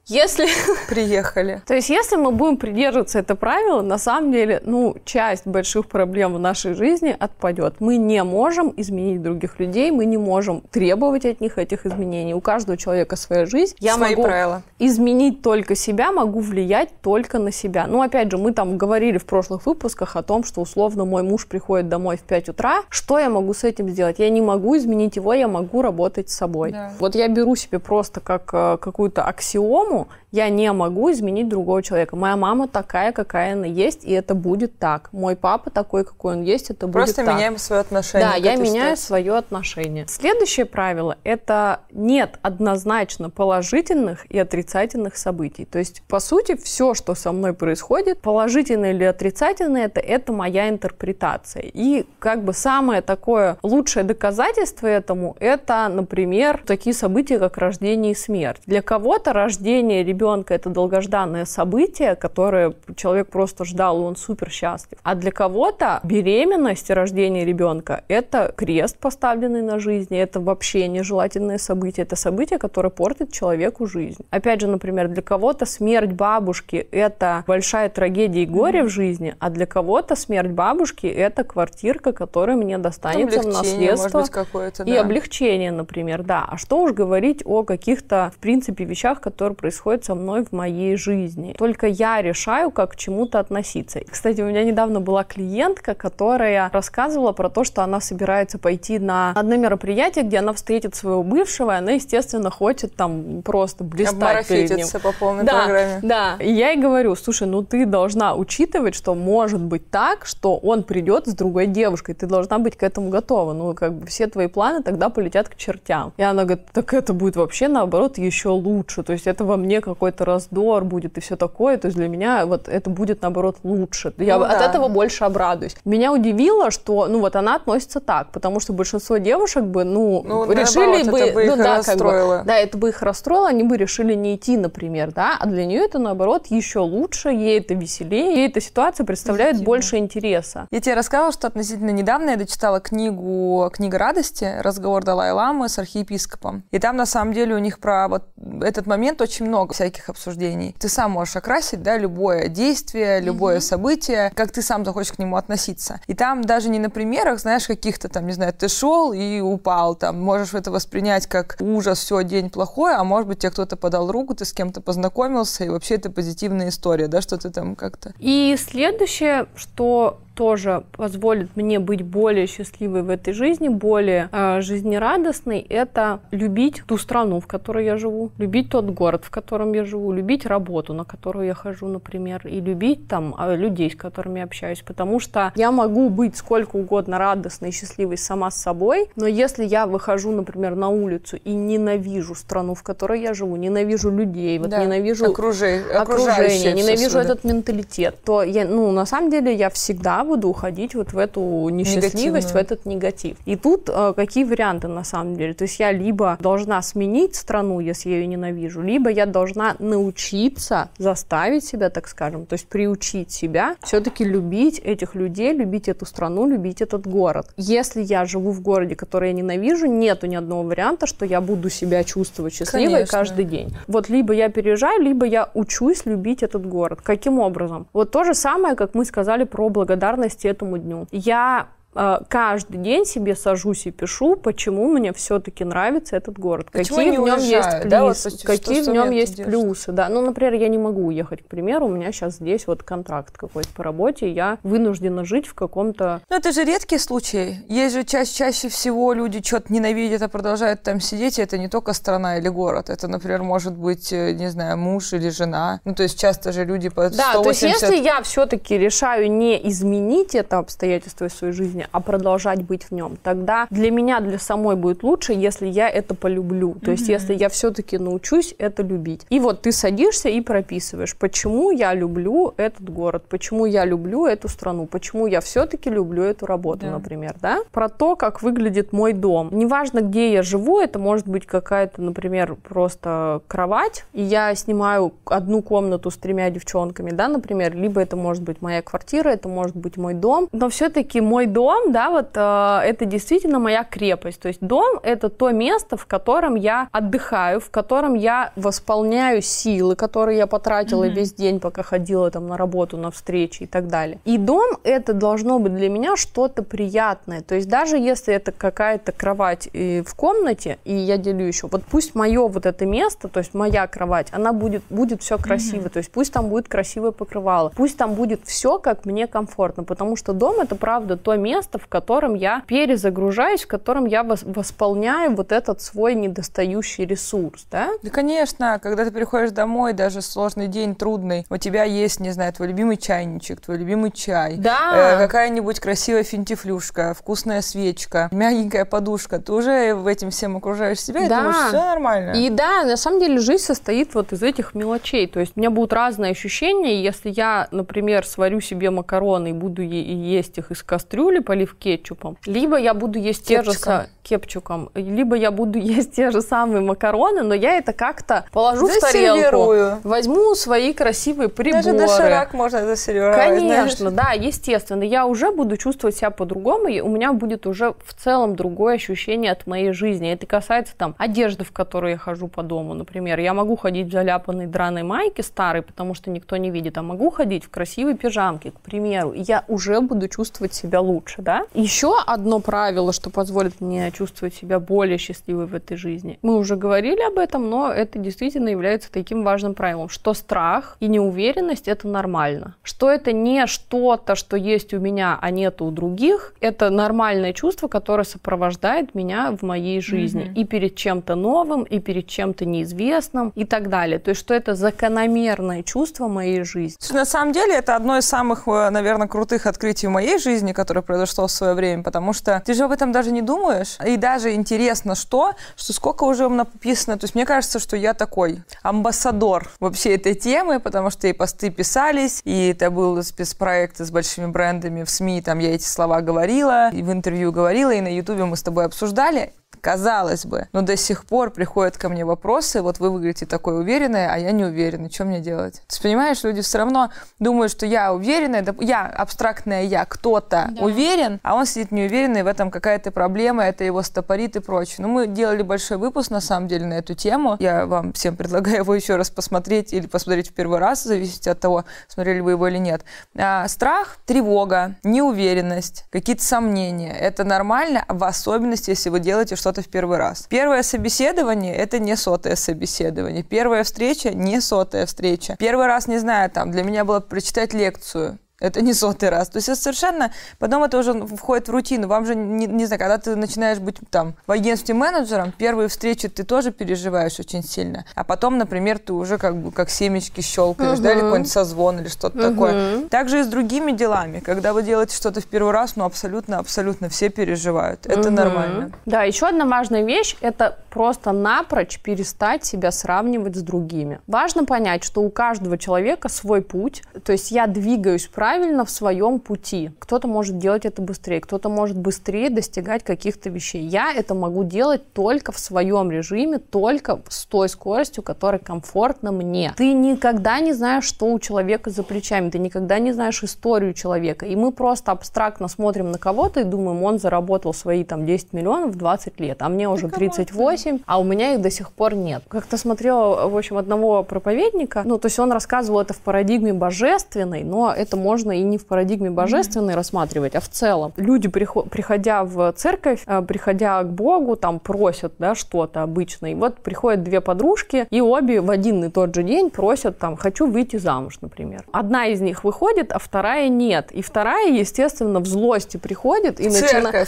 [0.07, 0.47] Если...
[0.89, 1.61] Приехали.
[1.65, 6.33] То есть, если мы будем придерживаться это правила, на самом деле, ну, часть больших проблем
[6.33, 7.75] в нашей жизни отпадет.
[7.79, 12.33] Мы не можем изменить других людей, мы не можем требовать от них этих изменений.
[12.33, 13.75] У каждого человека своя жизнь.
[13.79, 14.61] Я Свои могу правила.
[14.79, 17.85] изменить только себя, могу влиять только на себя.
[17.87, 21.47] Ну, опять же, мы там говорили в прошлых выпусках о том, что условно мой муж
[21.47, 22.83] приходит домой в 5 утра.
[22.89, 24.19] Что я могу с этим сделать?
[24.19, 26.71] Я не могу изменить его, я могу работать с собой.
[26.71, 26.93] Да.
[26.99, 30.07] Вот я беру себе просто как э, какую-то аксиому, почему
[30.37, 32.15] я не могу изменить другого человека.
[32.15, 35.09] Моя мама такая, какая она есть, и это будет так.
[35.11, 37.25] Мой папа такой, какой он есть, это Просто будет так.
[37.25, 38.29] Просто меняем свое отношение.
[38.29, 40.05] Да, я меняю свое отношение.
[40.07, 45.65] Следующее правило– это нет однозначно положительных и отрицательных событий.
[45.65, 50.69] То есть, по сути, все, что со мной происходит, положительное или отрицательное, это, это моя
[50.69, 51.63] интерпретация.
[51.73, 58.15] И как бы самое такое лучшее доказательство этому– это, например, такие события, как рождение и
[58.15, 58.61] смерть.
[58.67, 64.49] Для кого-то рождение рождение ребенка это долгожданное событие, которое человек просто ждал, и он супер
[64.49, 64.99] счастлив.
[65.03, 71.57] А для кого-то беременность и рождение ребенка это крест, поставленный на жизни, это вообще нежелательное
[71.57, 74.25] событие, это событие, которое портит человеку жизнь.
[74.29, 78.83] Опять же, например, для кого-то смерть бабушки это большая трагедия и горе mm-hmm.
[78.83, 84.25] в жизни, а для кого-то смерть бабушки это квартирка, которая мне достанется в наследство.
[84.53, 86.45] Быть, и облегчение, например, да.
[86.49, 90.95] А что уж говорить о каких-то, в принципе, вещах, которые происходят со мной в моей
[90.95, 91.53] жизни.
[91.57, 93.99] Только я решаю, как к чему-то относиться.
[94.09, 99.31] Кстати, у меня недавно была клиентка, которая рассказывала про то, что она собирается пойти на
[99.35, 104.77] одно мероприятие, где она встретит своего бывшего, и она, естественно, хочет там просто блистать перед
[104.77, 104.87] ним.
[105.03, 105.99] по полной да, программе.
[106.01, 110.55] Да, и я ей говорю, слушай, ну ты должна учитывать, что может быть так, что
[110.55, 113.51] он придет с другой девушкой, ты должна быть к этому готова.
[113.51, 116.13] Ну, как бы все твои планы тогда полетят к чертям.
[116.15, 119.03] И она говорит, так это будет вообще наоборот еще лучше.
[119.03, 122.45] То есть это во мне какой-то раздор будет и все такое, то есть для меня
[122.45, 124.13] вот это будет наоборот лучше.
[124.17, 124.69] Я ну, от да.
[124.69, 125.75] этого больше обрадуюсь.
[125.85, 130.51] Меня удивило, что ну вот она относится так, потому что большинство девушек бы ну, ну
[130.51, 132.37] решили наоборот, бы, это бы ну да, расстроило.
[132.37, 135.47] как бы, да, это бы их расстроило, они бы решили не идти, например, да, а
[135.47, 139.65] для нее это наоборот еще лучше, ей это веселее, ей эта ситуация представляет Позитивно.
[139.65, 140.67] больше интереса.
[140.69, 144.59] Я тебе рассказывала, что относительно недавно я дочитала книгу «Книга радости.
[144.61, 146.63] Разговор Далай-Ламы с архиепископом».
[146.69, 148.23] И там на самом деле у них про вот
[148.61, 150.75] этот момент очень много всяких обсуждений.
[150.79, 153.61] Ты сам можешь окрасить, да, любое действие, любое mm-hmm.
[153.61, 155.99] событие, как ты сам захочешь к нему относиться.
[156.07, 159.95] И там даже не на примерах, знаешь, каких-то там, не знаю, ты шел и упал,
[159.95, 164.11] там, можешь это воспринять как ужас, все, день плохой, а может быть, тебе кто-то подал
[164.11, 168.13] руку, ты с кем-то познакомился, и вообще это позитивная история, да, что ты там как-то...
[168.19, 175.59] И следующее, что тоже позволит мне быть более счастливой в этой жизни, более э, жизнерадостной,
[175.67, 180.13] это любить ту страну, в которой я живу, любить тот город, в котором я живу,
[180.13, 184.45] любить работу, на которую я хожу, например, и любить там а, людей, с которыми я
[184.45, 189.25] общаюсь, потому что я могу быть сколько угодно радостной и счастливой сама с собой, но
[189.25, 194.59] если я выхожу, например, на улицу и ненавижу страну, в которой я живу, ненавижу людей,
[194.59, 194.83] вот да.
[194.83, 195.81] ненавижу Окружи...
[195.95, 201.13] окружение, ненавижу этот менталитет, то я, ну, на самом деле я всегда буду уходить вот
[201.13, 203.37] в эту несчастливость, в этот негатив.
[203.45, 205.53] И тут э, какие варианты на самом деле?
[205.53, 210.89] То есть я либо должна сменить страну, если я ее ненавижу, либо я должна научиться
[210.97, 216.47] заставить себя, так скажем, то есть приучить себя все-таки любить этих людей, любить эту страну,
[216.47, 217.47] любить этот город.
[217.57, 221.69] Если я живу в городе, который я ненавижу, нету ни одного варианта, что я буду
[221.69, 223.17] себя чувствовать счастливой Конечно.
[223.17, 223.75] каждый день.
[223.87, 226.99] Вот либо я переезжаю, либо я учусь любить этот город.
[227.01, 227.87] Каким образом?
[227.93, 231.07] Вот то же самое, как мы сказали про благодарность благодарности этому дню.
[231.11, 237.17] Я каждый день себе сажусь и пишу, почему мне все-таки нравится этот город, почему какие
[237.17, 239.51] в нем есть плюсы, да, вот, какие в нем есть делаешь?
[239.51, 240.09] плюсы, да.
[240.09, 243.69] Ну, например, я не могу уехать, к примеру, у меня сейчас здесь вот контракт какой-то
[243.75, 246.21] по работе, я вынуждена жить в каком-то.
[246.29, 247.57] Ну, это же редкий случай.
[247.67, 251.67] Есть же чаще, чаще всего люди что-то ненавидят, а продолжают там сидеть, и это не
[251.67, 255.81] только страна или город, это, например, может быть, э, не знаю, муж или жена.
[255.83, 257.17] Ну, то есть часто же люди по 180...
[257.17, 261.99] Да, то есть если я все-таки решаю не изменить это обстоятельство в своей жизни, а
[261.99, 266.73] продолжать быть в нем, тогда для меня, для самой будет лучше, если я это полюблю.
[266.73, 266.91] То mm-hmm.
[266.91, 269.25] есть если я все-таки научусь это любить.
[269.29, 274.47] И вот ты садишься и прописываешь, почему я люблю этот город, почему я люблю эту
[274.47, 276.91] страну, почему я все-таки люблю эту работу, да.
[276.91, 277.59] например, да?
[277.71, 279.49] Про то, как выглядит мой дом.
[279.51, 285.61] Неважно, где я живу, это может быть какая-то, например, просто кровать, и я снимаю одну
[285.61, 289.97] комнату с тремя девчонками, да, например, либо это может быть моя квартира, это может быть
[289.97, 294.61] мой дом, но все-таки мой дом, да, вот э, это действительно моя крепость, то есть
[294.61, 300.47] дом это то место, в котором я отдыхаю, в котором я восполняю силы, которые я
[300.47, 301.13] потратила mm-hmm.
[301.13, 304.19] весь день, пока ходила там на работу, на встречи и так далее.
[304.25, 309.11] И дом это должно быть для меня что-то приятное, то есть даже если это какая-то
[309.11, 313.39] кровать э, в комнате, и я делю еще, вот пусть мое вот это место, то
[313.39, 315.89] есть моя кровать, она будет, будет все красиво, mm-hmm.
[315.89, 320.15] то есть пусть там будет красивое покрывало, пусть там будет все, как мне комфортно, потому
[320.15, 325.51] что дом это правда то место, в котором я перезагружаюсь, в котором я восполняю вот
[325.51, 327.89] этот свой недостающий ресурс, да?
[328.01, 332.53] Да, конечно, когда ты приходишь домой, даже сложный день, трудный, у тебя есть, не знаю,
[332.53, 335.15] твой любимый чайничек, твой любимый чай, да.
[335.15, 341.25] э, какая-нибудь красивая финтифлюшка, вкусная свечка, мягенькая подушка, ты уже в этим всем окружаешь себя
[341.25, 342.31] и думаешь, все нормально.
[342.31, 345.69] И да, на самом деле жизнь состоит вот из этих мелочей, то есть у меня
[345.69, 351.39] будут разные ощущения, если я, например, сварю себе макароны и буду есть их из кастрюли,
[351.47, 353.73] полив кетчупом, либо я буду есть Кепчиком.
[353.73, 358.45] те же кепчуком, либо я буду есть те же самые макароны, но я это как-то
[358.51, 361.83] положу в тарелку, возьму свои красивые приборы.
[361.83, 363.35] Даже доширак можно засервировать.
[363.37, 364.39] Конечно, знаешь?
[364.39, 365.03] да, естественно.
[365.03, 369.51] Я уже буду чувствовать себя по-другому, и у меня будет уже в целом другое ощущение
[369.51, 370.31] от моей жизни.
[370.31, 373.39] Это касается там одежды, в которой я хожу по дому, например.
[373.39, 377.29] Я могу ходить в заляпанной драной майке старой, потому что никто не видит, а могу
[377.29, 379.33] ходить в красивой пижамке, к примеру.
[379.33, 381.65] И я уже буду чувствовать себя лучше, да?
[381.73, 386.39] Еще одно правило, что позволит мне чувствовать себя более счастливой в этой жизни.
[386.41, 391.07] Мы уже говорили об этом, но это действительно является таким важным правилом, что страх и
[391.07, 392.75] неуверенность это нормально.
[392.83, 396.53] Что это не что-то, что есть у меня, а нет у других.
[396.61, 400.45] Это нормальное чувство, которое сопровождает меня в моей жизни.
[400.45, 400.61] Mm-hmm.
[400.61, 404.19] И перед чем-то новым, и перед чем-то неизвестным, и так далее.
[404.19, 406.97] То есть, что это закономерное чувство моей жизни.
[407.13, 411.01] На самом деле, это одно из самых, э, наверное, крутых открытий в моей жизни, которое
[411.01, 413.97] произошло в свое время, потому что ты же об этом даже не думаешь.
[414.07, 417.17] И даже интересно, что, что сколько уже написано.
[417.17, 421.69] То есть, мне кажется, что я такой амбассадор вообще этой темы, потому что и посты
[421.69, 426.89] писались, и это был спецпроект с большими брендами в СМИ, там я эти слова говорила,
[426.91, 430.67] и в интервью говорила, и на Ютубе мы с тобой обсуждали казалось бы.
[430.73, 434.51] Но до сих пор приходят ко мне вопросы, вот вы выглядите такой уверенной, а я
[434.51, 435.81] не уверена, что мне делать?
[435.89, 440.83] Есть, понимаешь, люди все равно думают, что я уверенная, я абстрактная я, кто-то да.
[440.83, 444.97] уверен, а он сидит неуверенный, в этом какая-то проблема, это его стопорит и прочее.
[444.99, 447.57] Но мы делали большой выпуск, на самом деле, на эту тему.
[447.59, 451.59] Я вам всем предлагаю его еще раз посмотреть или посмотреть в первый раз, зависит от
[451.59, 453.03] того, смотрели вы его или нет.
[453.37, 457.13] А, страх, тревога, неуверенность, какие-то сомнения.
[457.13, 460.47] Это нормально, в особенности, если вы делаете что что-то в первый раз.
[460.49, 463.43] Первое собеседование– это не сотое собеседование.
[463.43, 465.57] Первая встреча– не сотая встреча.
[465.59, 468.39] Первый раз, не знаю, там, для меня было прочитать лекцию.
[468.59, 469.49] Это не сотый раз.
[469.49, 470.31] То есть это совершенно...
[470.57, 472.07] Потом это уже входит в рутину.
[472.07, 476.27] Вам же, не, не знаю, когда ты начинаешь быть там в агентстве менеджером, первые встречи
[476.27, 478.05] ты тоже переживаешь очень сильно.
[478.15, 481.03] А потом, например, ты уже как бы как семечки щелкаешь, uh-huh.
[481.03, 482.49] да, или какой-нибудь созвон или что-то uh-huh.
[482.49, 483.07] такое.
[483.09, 484.39] Также и с другими делами.
[484.39, 488.07] Когда вы делаете что-то в первый раз, ну абсолютно, абсолютно все переживают.
[488.07, 488.31] Это uh-huh.
[488.31, 488.91] нормально.
[489.05, 494.19] Да, еще одна важная вещь– это просто напрочь перестать себя сравнивать с другими.
[494.25, 497.03] Важно понять, что у каждого человека свой путь.
[497.23, 499.91] То есть я двигаюсь правильно правильно в своем пути.
[499.99, 503.85] Кто-то может делать это быстрее, кто-то может быстрее достигать каких-то вещей.
[503.85, 509.73] Я это могу делать только в своем режиме, только с той скоростью, которая комфортна мне.
[509.75, 514.45] Ты никогда не знаешь, что у человека за плечами, ты никогда не знаешь историю человека.
[514.45, 518.91] И мы просто абстрактно смотрим на кого-то и думаем, он заработал свои там 10 миллионов
[518.91, 522.43] в 20 лет, а мне уже 38, а у меня их до сих пор нет.
[522.47, 527.65] Как-то смотрела, в общем, одного проповедника, ну, то есть он рассказывал это в парадигме божественной,
[527.65, 529.95] но это может можно и не в парадигме божественной mm-hmm.
[529.95, 531.11] рассматривать, а в целом.
[531.17, 536.51] Люди, приходя в церковь, э, приходя к Богу, там просят да, что-то обычно.
[536.51, 540.37] И вот приходят две подружки, и обе в один и тот же день просят, там,
[540.37, 541.83] хочу выйти замуж, например.
[541.91, 544.11] Одна из них выходит, а вторая нет.
[544.11, 547.27] И вторая, естественно, в злости приходит и начинает...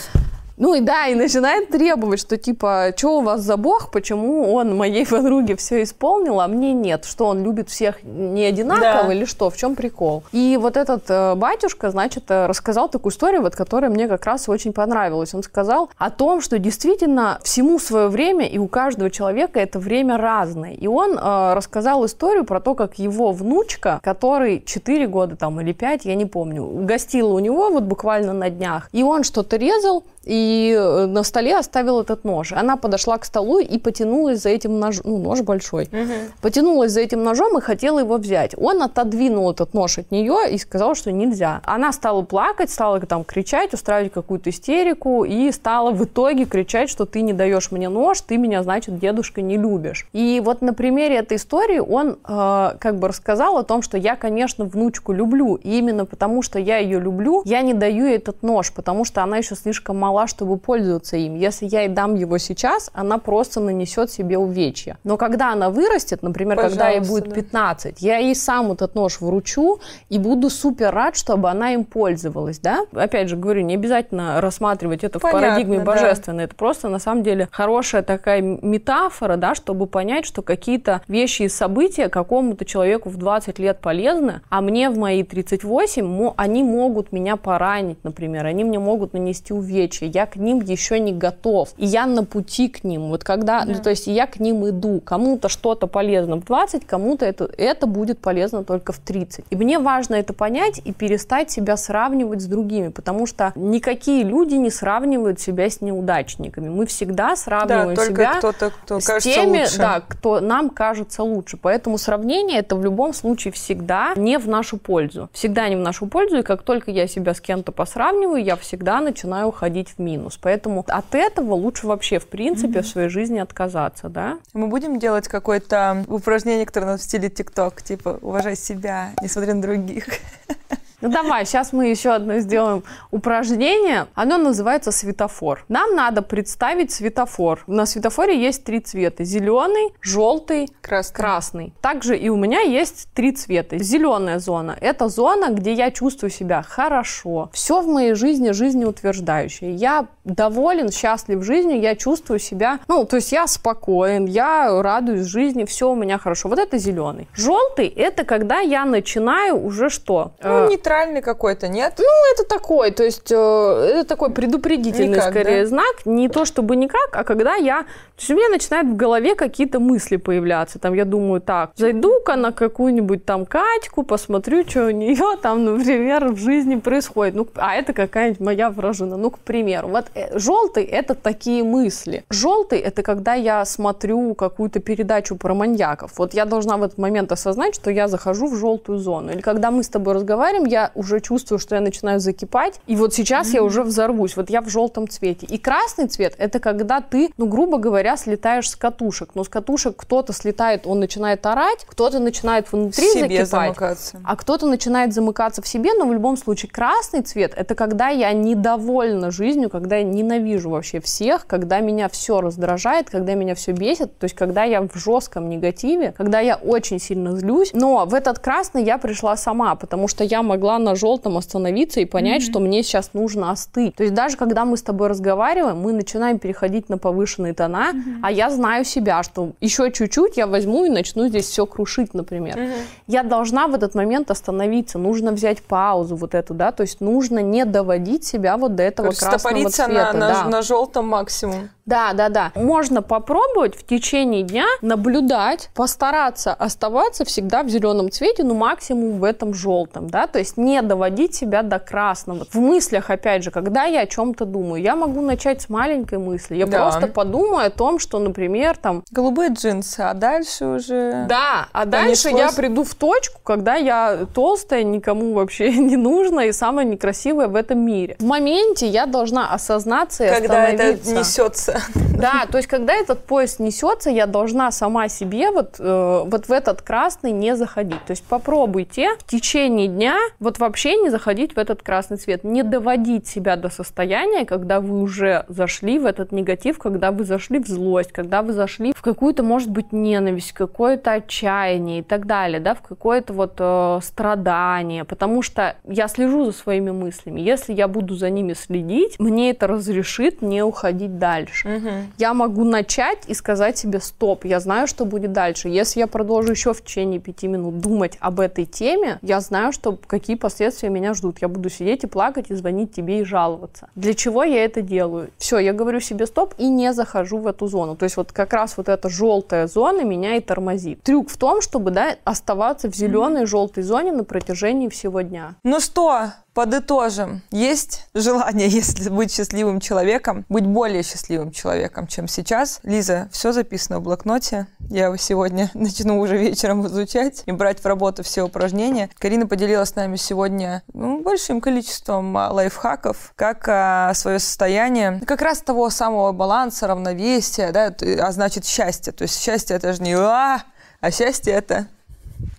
[0.59, 4.75] Ну и да, и начинает требовать, что типа, что у вас за бог, почему он
[4.75, 9.13] моей подруге все исполнил, а мне нет, что он любит всех не одинаково да.
[9.13, 10.23] или что, в чем прикол.
[10.33, 14.49] И вот этот э, батюшка, значит, э, рассказал такую историю, вот которая мне как раз
[14.49, 15.33] очень понравилась.
[15.33, 20.17] Он сказал о том, что действительно всему свое время, и у каждого человека это время
[20.17, 20.73] разное.
[20.73, 25.71] И он э, рассказал историю про то, как его внучка, который 4 года там или
[25.71, 30.03] 5, я не помню, гостила у него вот буквально на днях, и он что-то резал,
[30.23, 32.53] и э, на столе оставил этот нож.
[32.53, 36.13] Она подошла к столу и потянулась за этим ножом, ну, нож большой, угу.
[36.41, 38.53] потянулась за этим ножом и хотела его взять.
[38.57, 41.61] Он отодвинул этот нож от нее и сказал, что нельзя.
[41.65, 47.05] Она стала плакать, стала там кричать, устраивать какую-то истерику и стала в итоге кричать, что
[47.05, 50.07] ты не даешь мне нож, ты меня, значит, дедушка не любишь.
[50.13, 54.15] И вот на примере этой истории он э, как бы рассказал о том, что я,
[54.15, 58.43] конечно, внучку люблю, и именно потому, что я ее люблю, я не даю ей этот
[58.43, 61.35] нож, потому что она еще слишком мала мала, чтобы пользоваться им.
[61.35, 64.97] Если я ей дам его сейчас, она просто нанесет себе увечья.
[65.03, 68.07] Но когда она вырастет, например, Пожалуйста, когда ей будет 15, да.
[68.07, 69.79] я ей сам этот нож вручу
[70.09, 72.85] и буду супер рад, чтобы она им пользовалась, да?
[72.93, 76.37] Опять же, говорю, не обязательно рассматривать это Понятно, в парадигме божественной.
[76.39, 76.43] Да.
[76.43, 81.49] Это просто, на самом деле, хорошая такая метафора, да, чтобы понять, что какие-то вещи и
[81.49, 87.35] события какому-то человеку в 20 лет полезны, а мне в мои 38 они могут меня
[87.37, 92.05] поранить, например, они мне могут нанести увечья я к ним еще не готов, и я
[92.05, 93.73] на пути к ним, вот когда, да.
[93.73, 97.87] ну, то есть я к ним иду, кому-то что-то полезно в 20, кому-то это, это
[97.87, 99.45] будет полезно только в 30.
[99.49, 104.55] И мне важно это понять и перестать себя сравнивать с другими, потому что никакие люди
[104.55, 106.69] не сравнивают себя с неудачниками.
[106.69, 109.77] Мы всегда сравниваем да, себя кто-то, кто с теми, лучше.
[109.77, 111.57] да, кто нам кажется лучше.
[111.57, 115.29] Поэтому сравнение это в любом случае всегда не в нашу пользу.
[115.33, 119.01] Всегда не в нашу пользу, и как только я себя с кем-то посравниваю, я всегда
[119.01, 120.37] начинаю уходить в минус.
[120.41, 122.83] Поэтому от этого лучше вообще, в принципе, mm-hmm.
[122.83, 124.39] в своей жизни отказаться, да?
[124.53, 130.05] Мы будем делать какое-то упражнение, которое в стиле ТикТок, типа «уважай себя, несмотря на других».
[131.01, 134.07] Ну давай, сейчас мы еще одно сделаем упражнение.
[134.15, 135.63] Оно называется светофор.
[135.69, 137.63] Нам надо представить светофор.
[137.67, 139.23] На светофоре есть три цвета.
[139.23, 141.15] Зеленый, желтый, красный.
[141.15, 141.73] красный.
[141.81, 143.77] Также и у меня есть три цвета.
[143.77, 147.49] Зеленая зона– это зона, где я чувствую себя хорошо.
[147.53, 149.73] Все в моей жизни жизнеутверждающее.
[149.75, 155.63] Я доволен, счастлив жизнью, я чувствую себя, ну, то есть я спокоен, я радуюсь жизни,
[155.63, 156.49] все у меня хорошо.
[156.49, 157.27] Вот это зеленый.
[157.33, 160.33] Желтый– это когда я начинаю уже что?
[160.43, 161.93] Ну, не нейтральный какой-то, нет?
[161.97, 165.67] Ну, это такой, то есть э, это такой предупредительный никак, скорее да?
[165.67, 166.05] знак.
[166.05, 167.83] Не то чтобы никак, а когда я...
[167.83, 170.79] То есть у меня начинают в голове какие-то мысли появляться.
[170.79, 176.29] Там я думаю, так, зайду-ка на какую-нибудь там Катьку, посмотрю, что у нее там, например,
[176.29, 177.35] в жизни происходит.
[177.35, 179.17] Ну, а это какая-нибудь моя вражина.
[179.17, 179.87] Ну, к примеру.
[179.89, 182.23] Вот э, желтый– это такие мысли.
[182.29, 186.17] Желтый– это когда я смотрю какую-то передачу про маньяков.
[186.17, 189.31] Вот я должна в этот момент осознать, что я захожу в желтую зону.
[189.31, 192.95] Или когда мы с тобой разговариваем, я я уже чувствую, что я начинаю закипать, и
[192.95, 193.55] вот сейчас mm-hmm.
[193.55, 195.45] я уже взорвусь, вот я в желтом цвете.
[195.45, 199.31] И красный цвет– это когда ты, ну, грубо говоря, слетаешь с катушек.
[199.35, 204.19] Но с катушек кто-то слетает, он начинает орать, кто-то начинает внутри в себе закипать, замыкаться.
[204.23, 208.31] а кто-то начинает замыкаться в себе, но в любом случае красный цвет– это когда я
[208.33, 214.17] недовольна жизнью, когда я ненавижу вообще всех, когда меня все раздражает, когда меня все бесит,
[214.17, 218.39] то есть когда я в жестком негативе, когда я очень сильно злюсь, но в этот
[218.39, 222.45] красный я пришла сама, потому что я могла могла на желтом остановиться и понять, mm-hmm.
[222.45, 223.95] что мне сейчас нужно остыть.
[223.95, 228.19] То есть даже когда мы с тобой разговариваем, мы начинаем переходить на повышенные тона, mm-hmm.
[228.21, 232.57] а я знаю себя, что еще чуть-чуть я возьму и начну здесь все крушить, например.
[232.57, 232.81] Mm-hmm.
[233.07, 237.39] Я должна в этот момент остановиться, нужно взять паузу вот эту, да, то есть нужно
[237.39, 239.93] не доводить себя вот до этого Короче, красного цвета.
[239.93, 240.43] на, на, да.
[240.45, 241.69] на желтом максимум.
[241.89, 242.51] Да, да, да.
[242.53, 249.23] Можно попробовать в течение дня наблюдать, постараться оставаться всегда в зеленом цвете, ну максимум в
[249.23, 252.45] этом желтом, да, то есть не доводить себя до красного.
[252.51, 256.57] В мыслях, опять же, когда я о чем-то думаю, я могу начать с маленькой мысли.
[256.57, 256.83] Я да.
[256.83, 259.03] просто подумаю о том, что, например, там...
[259.09, 261.25] Голубые джинсы, а дальше уже...
[261.27, 266.51] Да, а дальше я приду в точку, когда я толстая, никому вообще не нужна и
[266.51, 268.15] самая некрасивая в этом мире.
[268.19, 271.11] В моменте я должна осознаться и когда остановиться.
[271.11, 271.78] это несется
[272.19, 276.51] Да, то есть когда этот поезд несется, я должна сама себе вот, э, вот в
[276.51, 278.03] этот красный не заходить.
[278.05, 282.63] То есть попробуйте в течение дня вот вообще не заходить в этот красный цвет, не
[282.63, 287.67] доводить себя до состояния, когда вы уже зашли в этот негатив, когда вы зашли в
[287.67, 292.75] злость, когда вы зашли в какую-то, может быть, ненависть, какое-то отчаяние и так далее, да,
[292.75, 297.39] в какое-то вот э, страдание, потому что я слежу за своими мыслями.
[297.39, 301.68] Если я буду за ними следить, мне это разрешит не уходить дальше.
[301.75, 301.89] Угу.
[302.17, 305.69] Я могу начать и сказать себе стоп, я знаю, что будет дальше.
[305.69, 309.97] Если я продолжу еще в течение пяти минут думать об этой теме, я знаю, что
[310.07, 311.39] какие последствия меня ждут.
[311.41, 313.89] Я буду сидеть и плакать и звонить тебе и жаловаться.
[313.95, 315.29] Для чего я это делаю?
[315.37, 317.95] Все, я говорю себе стоп и не захожу в эту зону.
[317.95, 321.03] То есть вот как раз вот эта желтая зона меня и тормозит.
[321.03, 325.55] Трюк в том, чтобы да, оставаться в зеленой, желтой зоне на протяжении всего дня.
[325.63, 327.41] Ну что, Подытожим.
[327.51, 332.79] Есть желание, если быть счастливым человеком, быть более счастливым человеком, чем сейчас.
[332.83, 334.67] Лиза, все записано в блокноте.
[334.89, 339.09] Я его сегодня начну уже вечером изучать и брать в работу все упражнения.
[339.19, 345.41] Карина поделилась с нами сегодня ну, большим количеством а, лайфхаков, как а, свое состояние, как
[345.41, 347.93] раз того самого баланса, равновесия, да,
[348.25, 349.13] а значит счастье.
[349.13, 350.63] То есть счастье это же не а,
[350.99, 351.87] а счастье это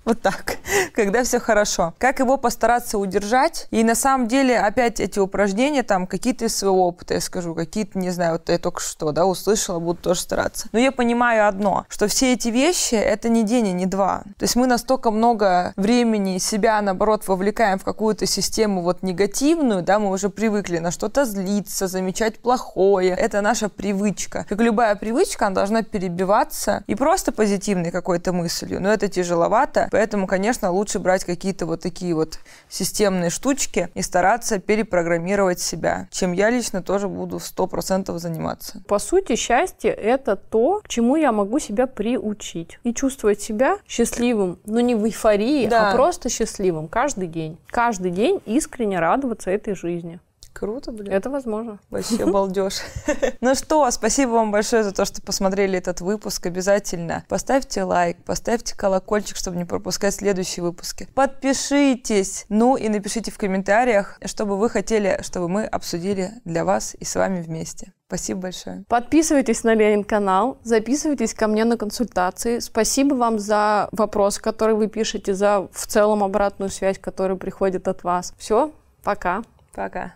[0.05, 0.57] вот так,
[0.95, 1.95] когда все хорошо.
[1.99, 3.67] Как его постараться удержать?
[3.71, 7.99] И на самом деле опять эти упражнения, там какие-то из своего опыта, я скажу, какие-то,
[7.99, 10.69] не знаю, вот я только что, да, услышала, буду тоже стараться.
[10.73, 14.23] Но я понимаю одно, что все эти вещи, это не день и не два.
[14.39, 19.99] То есть мы настолько много времени себя, наоборот, вовлекаем в какую-то систему вот негативную, да,
[19.99, 23.11] мы уже привыкли на что-то злиться, замечать плохое.
[23.11, 24.47] Это наша привычка.
[24.49, 28.81] Как любая привычка, она должна перебиваться и просто позитивной какой-то мыслью.
[28.81, 32.39] Но это тяжеловато, Поэтому, конечно, лучше брать какие-то вот такие вот
[32.71, 38.83] системные штучки и стараться перепрограммировать себя, чем я лично тоже буду сто процентов заниматься.
[38.89, 42.79] По сути, счастье— это то, к чему я могу себя приучить.
[42.83, 45.91] И чувствовать себя счастливым, но не в эйфории, а да.
[45.91, 47.59] а просто счастливым каждый день.
[47.67, 50.19] Каждый день искренне радоваться этой жизни.
[50.53, 51.13] Круто, блин.
[51.13, 51.79] Это возможно.
[51.91, 52.81] Вообще балдеж.
[53.41, 56.47] Ну что, спасибо вам большое за то, что посмотрели этот выпуск.
[56.47, 61.09] Обязательно поставьте лайк, поставьте колокольчик, чтобы не пропускать следующие выпуски.
[61.15, 62.45] Подпишитесь.
[62.49, 67.05] Ну и напишите в комментариях, что бы вы хотели, чтобы мы обсудили для вас и
[67.05, 67.93] с вами вместе.
[68.11, 68.85] Спасибо большое.
[68.89, 72.59] Подписывайтесь на Ленин канал, записывайтесь ко мне на консультации.
[72.59, 78.03] Спасибо вам за вопрос, который вы пишете, за в целом обратную связь, которая приходит от
[78.03, 78.35] вас.
[78.37, 78.73] Все,
[79.05, 79.45] пока.
[79.73, 80.15] Пока.